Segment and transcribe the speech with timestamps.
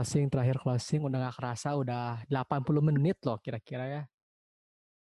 [0.00, 4.02] closing terakhir closing udah gak kerasa udah 80 menit loh kira-kira ya.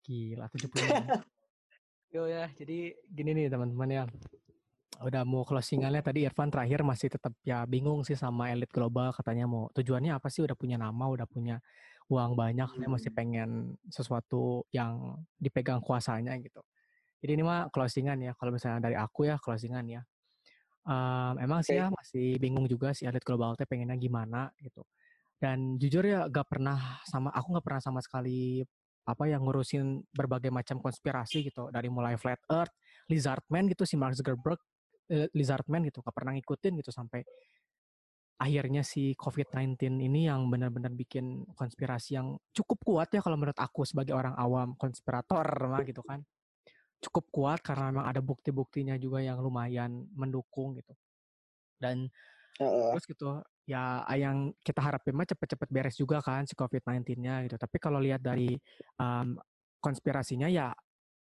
[0.00, 1.20] Gila 70 menit.
[2.16, 4.04] Yo ya, jadi gini nih teman-teman ya.
[5.04, 9.44] Udah mau closingannya tadi Irfan terakhir masih tetap ya bingung sih sama elit global katanya
[9.44, 11.60] mau tujuannya apa sih udah punya nama, udah punya
[12.08, 12.88] uang banyak, hmm.
[12.88, 16.64] masih pengen sesuatu yang dipegang kuasanya gitu.
[17.20, 18.32] Jadi ini mah closingan ya.
[18.32, 20.00] Kalau misalnya dari aku ya closingan ya.
[20.80, 24.84] Um, emang sih ya masih bingung juga si elit global teh pengennya gimana gitu.
[25.40, 28.60] Dan jujur ya gak pernah sama aku gak pernah sama sekali
[29.08, 31.68] apa yang ngurusin berbagai macam konspirasi gitu.
[31.72, 32.72] Dari mulai flat earth,
[33.08, 34.60] lizard man gitu si Mark Zuckerberg,
[35.08, 37.24] eh, lizard man gitu gak pernah ngikutin gitu sampai
[38.40, 43.84] akhirnya si COVID-19 ini yang benar-benar bikin konspirasi yang cukup kuat ya kalau menurut aku
[43.84, 46.24] sebagai orang awam konspirator mah gitu kan
[47.00, 50.92] cukup kuat karena memang ada bukti-buktinya juga yang lumayan mendukung gitu.
[51.80, 52.06] Dan
[52.60, 57.56] uh, terus gitu ya yang kita harapin mah cepet-cepet beres juga kan si COVID-19-nya gitu.
[57.56, 58.52] Tapi kalau lihat dari
[59.00, 59.40] um,
[59.80, 60.68] konspirasinya ya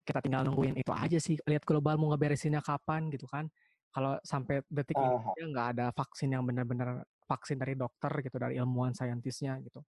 [0.05, 1.35] kita tinggal nungguin itu aja sih.
[1.41, 3.50] Lihat global mau ngeberesinnya kapan gitu kan.
[3.89, 8.61] Kalau sampai detik uh, ini nggak ada vaksin yang benar-benar vaksin dari dokter gitu dari
[8.61, 9.81] ilmuwan saintisnya gitu.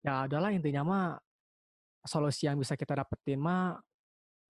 [0.00, 1.06] Ya adalah intinya mah
[2.04, 3.80] solusi yang bisa kita dapetin mah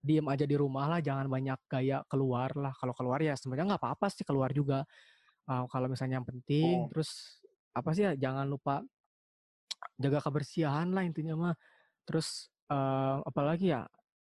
[0.05, 2.69] diem aja di rumah lah, jangan banyak gaya keluar lah.
[2.77, 4.85] Kalau keluar ya sebenarnya nggak apa-apa sih keluar juga.
[5.49, 6.89] Uh, kalau misalnya yang penting, oh.
[6.93, 7.41] terus
[7.73, 8.85] apa sih ya, jangan lupa
[9.97, 11.55] jaga kebersihan lah intinya mah.
[12.05, 13.85] Terus uh, apalagi ya,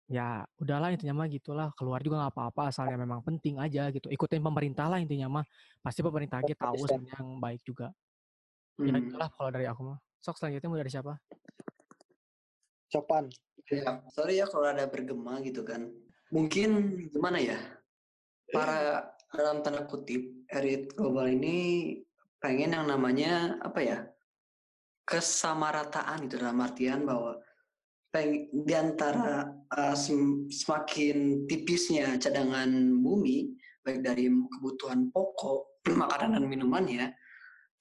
[0.08, 1.68] ya udahlah intinya mah gitulah.
[1.76, 4.12] Keluar juga nggak apa-apa, asalnya memang penting aja gitu.
[4.12, 5.44] Ikutin pemerintah lah intinya mah.
[5.80, 7.92] Pasti pemerintah kita tahu yang baik juga.
[8.80, 8.92] Ya, hmm.
[8.92, 9.98] Ya itulah kalau dari aku mah.
[10.22, 11.18] Sok selanjutnya mau dari siapa?
[12.92, 13.32] Copan.
[13.72, 15.88] Ya, sorry ya kalau ada bergema gitu kan.
[16.28, 17.56] Mungkin gimana ya?
[18.52, 21.96] Para dalam tanda kutip elit global ini
[22.36, 23.98] pengen yang namanya apa ya?
[25.02, 27.34] kesamarataan gitu dalam artian bahwa
[28.14, 29.96] peng, di antara uh,
[30.46, 32.70] semakin tipisnya cadangan
[33.02, 33.50] bumi
[33.82, 37.10] baik dari kebutuhan pokok, makanan dan minumannya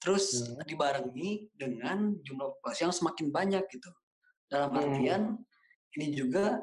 [0.02, 0.66] terus hmm.
[0.66, 3.86] dibarengi dengan jumlah populasi yang semakin banyak gitu
[4.52, 4.80] dalam hmm.
[4.84, 5.96] artian hmm.
[5.96, 6.60] ini juga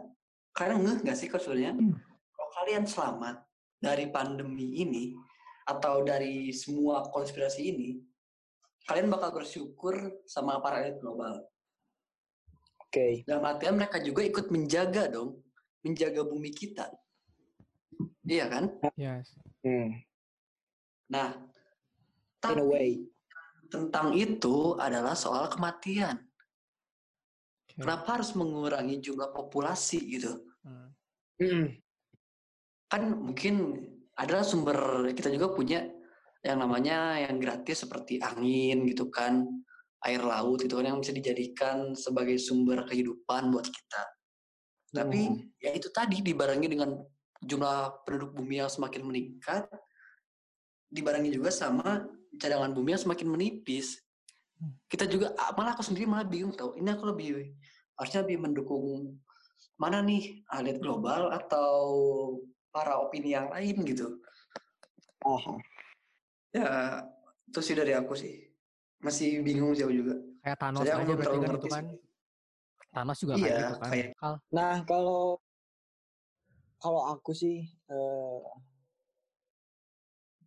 [0.54, 1.94] kalian ngeh nggak sih sebenarnya hmm.
[2.38, 3.36] kalau kalian selamat
[3.82, 5.16] dari pandemi ini
[5.70, 7.90] atau dari semua konspirasi ini,
[8.90, 9.96] kalian bakal bersyukur
[10.26, 11.46] sama para elit global.
[12.82, 12.90] Oke.
[12.90, 13.14] Okay.
[13.30, 15.38] Dalam artian mereka juga ikut menjaga dong,
[15.86, 16.90] menjaga bumi kita.
[18.26, 18.66] Iya kan?
[18.98, 19.38] Yes.
[19.62, 19.94] Hmm.
[21.10, 21.38] Nah,
[22.42, 23.06] tapi
[23.70, 26.18] tentang itu adalah soal kematian.
[27.80, 30.36] Kenapa harus mengurangi jumlah populasi gitu?
[30.68, 30.92] Hmm.
[31.40, 31.66] Hmm.
[32.92, 33.56] Kan mungkin
[34.20, 35.88] adalah sumber kita juga punya
[36.44, 39.48] yang namanya yang gratis seperti angin gitu kan,
[40.04, 44.04] air laut itu kan yang bisa dijadikan sebagai sumber kehidupan buat kita.
[44.92, 45.64] Tapi hmm.
[45.64, 47.00] ya itu tadi dibarengi dengan
[47.40, 49.72] jumlah penduduk bumi yang semakin meningkat,
[50.92, 52.04] dibarengi juga sama
[52.36, 54.00] cadangan bumi yang semakin menipis
[54.92, 56.76] kita juga ah, malah aku sendiri malah bingung tau.
[56.76, 57.56] Ini aku lebih
[57.96, 59.18] harusnya lebih mendukung
[59.80, 60.44] mana nih?
[60.60, 61.80] Elit global atau
[62.70, 64.20] para opini yang lain gitu.
[65.24, 65.60] Oh
[66.52, 67.04] ya
[67.48, 68.48] itu sih dari aku sih.
[69.00, 70.20] Masih bingung jauh juga.
[70.44, 71.86] Kayak Thanos Saya aja berarti kan itu kan?
[72.90, 74.10] Thanos juga iya, kayak gitu kan kayak...
[74.50, 75.38] nah kalau
[76.82, 78.42] kalau aku sih uh,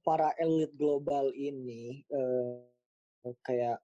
[0.03, 2.67] para elit global ini uh,
[3.47, 3.79] kayak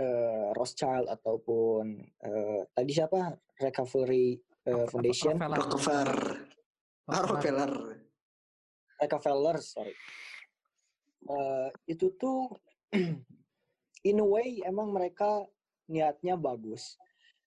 [0.00, 1.84] uh, Rothschild ataupun
[2.24, 3.32] uh, tadi siapa?
[3.56, 4.36] Recovery
[4.68, 5.40] uh, Foundation?
[5.40, 6.20] Rockefeller.
[7.08, 7.72] Rockefeller.
[9.00, 9.56] Rockefeller.
[9.60, 9.94] Sorry.
[11.26, 12.52] Uh, itu tuh
[14.10, 15.44] in a way emang mereka
[15.88, 17.00] niatnya bagus.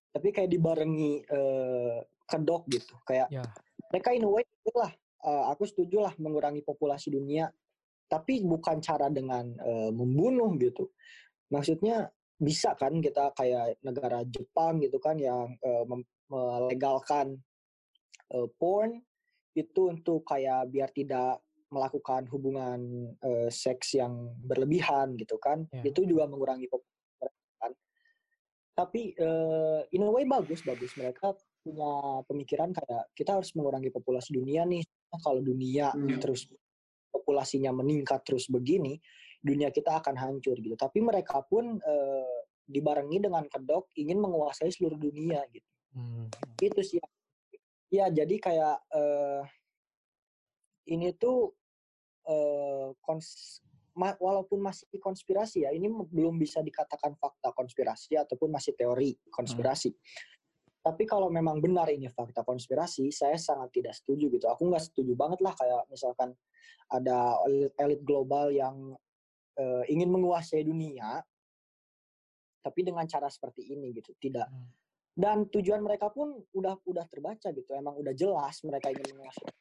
[0.09, 2.97] Tapi kayak dibarengi uh, kedok gitu.
[3.05, 3.47] Kayak yeah.
[3.93, 4.43] mereka in a way
[4.73, 4.91] lah.
[5.19, 7.51] Uh, aku setuju lah mengurangi populasi dunia.
[8.09, 10.89] Tapi bukan cara dengan uh, membunuh gitu.
[11.53, 15.83] Maksudnya bisa kan kita kayak negara Jepang gitu kan yang uh,
[16.31, 17.35] melegalkan
[18.31, 19.03] uh, porn
[19.51, 25.83] itu untuk kayak biar tidak melakukan hubungan uh, seks yang berlebihan gitu kan yeah.
[25.83, 26.71] itu juga mengurangi
[27.59, 27.75] kan
[28.71, 34.31] tapi uh, in a way bagus bagus mereka punya pemikiran kayak kita harus mengurangi populasi
[34.31, 34.81] dunia nih
[35.19, 36.23] kalau dunia hmm.
[36.23, 36.47] terus
[37.11, 38.95] populasinya meningkat terus begini
[39.39, 40.75] dunia kita akan hancur gitu.
[40.75, 41.95] Tapi mereka pun e,
[42.69, 45.69] dibarengi dengan kedok ingin menguasai seluruh dunia gitu.
[45.97, 46.29] Hmm.
[46.61, 47.01] Itu sih.
[47.89, 49.03] Ya jadi kayak e,
[50.93, 51.57] ini tuh
[53.01, 53.57] kons
[53.97, 59.89] ma walaupun masih konspirasi ya, ini belum bisa dikatakan fakta konspirasi ataupun masih teori konspirasi.
[59.89, 60.01] Hmm.
[60.79, 64.45] Tapi kalau memang benar ini fakta konspirasi, saya sangat tidak setuju gitu.
[64.47, 66.37] Aku nggak setuju banget lah kayak misalkan
[66.87, 67.35] ada
[67.81, 68.95] elit global yang
[69.59, 71.19] uh, ingin menguasai dunia,
[72.59, 74.15] tapi dengan cara seperti ini gitu.
[74.15, 74.47] Tidak.
[74.47, 74.69] Hmm.
[75.19, 77.71] Dan tujuan mereka pun udah udah terbaca gitu.
[77.75, 79.51] Emang udah jelas mereka ingin menguasai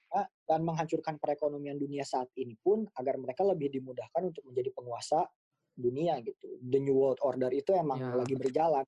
[0.46, 5.26] dan menghancurkan perekonomian dunia saat ini pun agar mereka lebih dimudahkan untuk menjadi penguasa
[5.74, 6.58] dunia gitu.
[6.62, 8.14] The New World Order itu emang ya.
[8.14, 8.86] lagi berjalan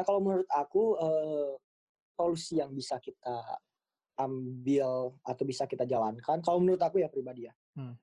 [0.00, 1.52] Nah kalau menurut aku uh,
[2.14, 3.36] solusi yang bisa kita
[4.20, 7.94] ambil atau bisa kita jalankan, kalau menurut aku ya pribadi ya, hmm.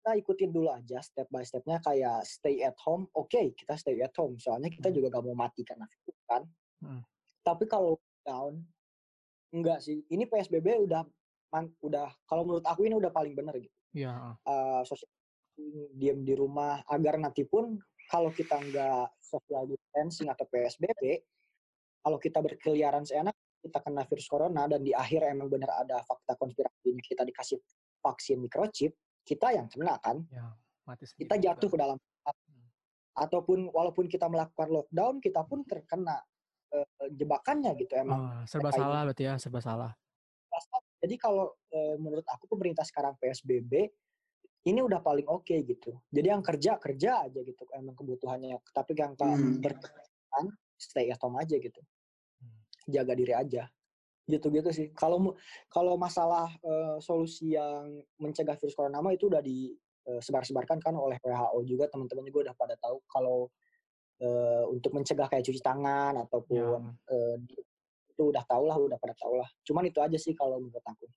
[0.00, 3.04] Kita ikutin dulu aja step by stepnya kayak stay at home.
[3.12, 4.96] Oke, okay, kita stay at home, soalnya kita hmm.
[4.96, 6.42] juga gak mau mati karena itu kan.
[6.80, 7.04] Hmm.
[7.44, 8.64] Tapi kalau down,
[9.52, 10.00] enggak sih.
[10.08, 11.04] Ini PSBB udah
[11.52, 13.76] man, udah kalau menurut aku ini udah paling benar gitu.
[13.92, 14.40] Iya.
[14.48, 15.12] Uh, sosial
[15.92, 17.76] diam di rumah agar nanti pun
[18.08, 21.20] kalau kita nggak social distancing atau PSBB,
[22.00, 26.40] kalau kita berkeliaran seenak, kita kena virus corona dan di akhir emang benar ada fakta
[26.40, 27.60] konspirasi ini kita dikasih
[28.00, 28.96] vaksin microchip,
[29.30, 30.26] kita yang kena kan?
[30.34, 30.50] Ya,
[30.82, 32.66] mati kita jatuh ke dalam hmm.
[33.14, 36.18] ataupun walaupun kita melakukan lockdown, kita pun terkena
[36.74, 38.42] uh, jebakannya gitu emang.
[38.42, 39.94] Oh, serba salah berarti ya, serba salah.
[41.00, 43.88] Jadi kalau uh, menurut aku pemerintah sekarang PSBB
[44.68, 45.96] ini udah paling oke okay, gitu.
[46.12, 48.60] Jadi yang kerja kerja aja gitu emang kebutuhannya.
[48.74, 49.62] Tapi yang hmm.
[49.62, 50.44] berkebutuhan
[50.76, 51.80] stay at home aja gitu.
[52.42, 52.60] Hmm.
[52.90, 53.64] Jaga diri aja.
[54.26, 54.86] Gitu-gitu sih.
[54.92, 55.36] Kalau
[55.70, 61.58] kalau masalah uh, solusi yang mencegah virus corona itu udah disebar-sebarkan eh, kan oleh WHO
[61.66, 63.48] juga teman-teman juga udah pada tahu kalau
[64.22, 67.14] uh, untuk mencegah kayak cuci tangan ataupun ya.
[67.14, 67.36] uh,
[68.10, 69.48] itu udah tau lah, udah pada tau lah.
[69.64, 71.08] Cuman itu aja sih kalau menurut aku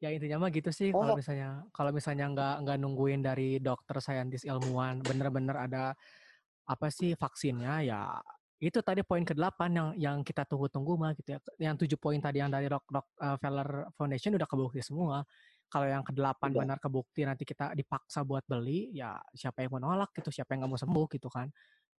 [0.00, 1.04] ya intinya mah gitu sih oh.
[1.04, 5.92] kalau misalnya kalau misalnya nggak nggak nungguin dari dokter saintis ilmuwan bener-bener ada
[6.64, 8.16] apa sih vaksinnya ya
[8.60, 11.38] itu tadi poin ke-8 yang yang kita tunggu-tunggu mah gitu ya.
[11.56, 15.24] Yang tujuh poin tadi yang dari Rock Rock uh, Feller Foundation udah kebukti semua.
[15.70, 20.12] Kalau yang ke-8 benar kebukti nanti kita dipaksa buat beli, ya siapa yang mau nolak
[20.12, 21.48] gitu, siapa yang nggak mau sembuh gitu kan.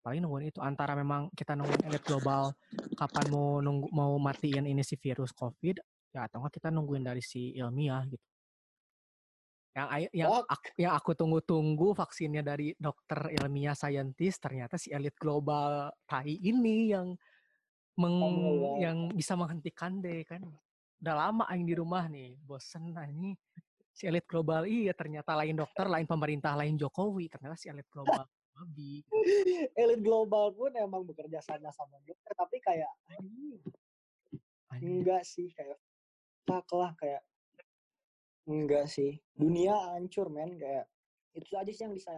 [0.04, 2.52] Paling nungguin itu antara memang kita nungguin elit global
[2.98, 5.76] kapan mau nunggu mau matiin ini si virus COVID
[6.10, 8.29] ya atau enggak kita nungguin dari si ilmiah gitu
[9.70, 10.42] yang yang oh.
[10.50, 16.90] aku, yang aku tunggu-tunggu vaksinnya dari dokter ilmiah saintis ternyata si elit global tai ini
[16.90, 17.14] yang
[17.94, 20.42] meng, oh, yang bisa menghentikan deh kan.
[21.00, 23.32] Udah lama aing di rumah nih bosen nah ini
[23.94, 28.26] si elit global iya ternyata lain dokter lain pemerintah lain Jokowi ternyata si elit global
[28.60, 29.06] babi.
[29.72, 32.92] Elit global pun emang bekerja sama sama dokter tapi kayak
[34.76, 35.78] enggak sih kayak
[36.42, 37.22] stuck lah kayak
[38.48, 39.20] enggak sih.
[39.36, 40.56] Dunia hancur men.
[40.56, 40.86] Kayak
[41.36, 42.16] itu aja sih yang bisa